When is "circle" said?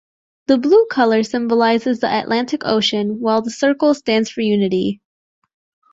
3.51-3.93